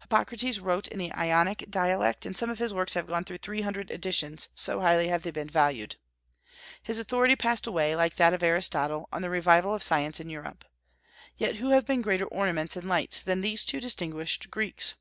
Hippocrates 0.00 0.58
wrote 0.58 0.88
in 0.88 0.98
the 0.98 1.12
Ionic 1.12 1.66
dialect, 1.68 2.24
and 2.24 2.34
some 2.34 2.48
of 2.48 2.58
his 2.58 2.72
works 2.72 2.94
have 2.94 3.06
gone 3.06 3.24
through 3.24 3.36
three 3.36 3.60
hundred 3.60 3.90
editions, 3.90 4.48
so 4.54 4.80
highly 4.80 5.08
have 5.08 5.22
they 5.22 5.30
been 5.30 5.50
valued. 5.50 5.96
His 6.82 6.98
authority 6.98 7.36
passed 7.36 7.66
away, 7.66 7.94
like 7.94 8.16
that 8.16 8.32
of 8.32 8.42
Aristotle, 8.42 9.06
on 9.12 9.20
the 9.20 9.28
revival 9.28 9.74
of 9.74 9.82
science 9.82 10.18
in 10.18 10.30
Europe. 10.30 10.64
Yet 11.36 11.56
who 11.56 11.68
have 11.72 11.84
been 11.84 12.00
greater 12.00 12.24
ornaments 12.24 12.74
and 12.74 12.88
lights 12.88 13.22
than 13.22 13.42
these 13.42 13.66
two 13.66 13.78
distinguished 13.82 14.50
Greeks? 14.50 14.94